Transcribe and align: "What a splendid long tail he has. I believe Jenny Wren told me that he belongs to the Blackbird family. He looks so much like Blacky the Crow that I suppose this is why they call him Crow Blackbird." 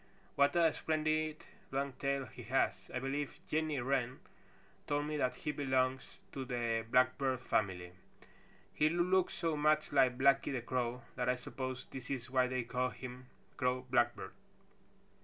"What 0.33 0.55
a 0.55 0.73
splendid 0.73 1.43
long 1.71 1.93
tail 1.93 2.25
he 2.25 2.41
has. 2.45 2.73
I 2.91 2.97
believe 2.97 3.37
Jenny 3.47 3.79
Wren 3.79 4.19
told 4.87 5.05
me 5.05 5.15
that 5.17 5.35
he 5.35 5.51
belongs 5.51 6.17
to 6.31 6.43
the 6.43 6.83
Blackbird 6.89 7.39
family. 7.41 7.91
He 8.73 8.89
looks 8.89 9.35
so 9.35 9.55
much 9.55 9.91
like 9.91 10.17
Blacky 10.17 10.51
the 10.51 10.61
Crow 10.63 11.03
that 11.15 11.29
I 11.29 11.35
suppose 11.35 11.85
this 11.85 12.09
is 12.09 12.31
why 12.31 12.47
they 12.47 12.63
call 12.63 12.89
him 12.89 13.27
Crow 13.57 13.83
Blackbird." 13.91 14.33